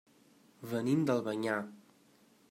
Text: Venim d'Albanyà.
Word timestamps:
Venim 0.71 1.03
d'Albanyà. 1.09 1.59